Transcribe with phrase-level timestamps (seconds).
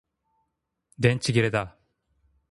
[0.97, 1.75] 電池切れだ